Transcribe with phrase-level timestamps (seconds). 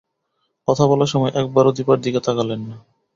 [0.67, 2.75] কথা বলার সময় একবারও দিপার দিকে তাকালেন না।